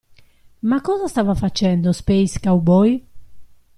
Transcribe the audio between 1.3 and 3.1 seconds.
facendo Space Cowboy?